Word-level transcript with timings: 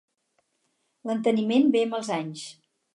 L'enteniment 1.11 1.71
ve 1.77 1.85
amb 1.87 2.01
els 2.01 2.13
anys. 2.21 2.53